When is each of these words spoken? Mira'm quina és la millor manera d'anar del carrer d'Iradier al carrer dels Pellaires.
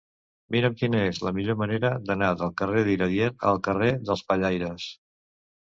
Mira'm 0.53 0.77
quina 0.79 1.01
és 1.09 1.19
la 1.27 1.33
millor 1.35 1.59
manera 1.59 1.93
d'anar 2.09 2.31
del 2.41 2.55
carrer 2.63 2.85
d'Iradier 2.89 3.31
al 3.53 3.65
carrer 3.69 3.95
dels 4.11 4.27
Pellaires. 4.33 4.93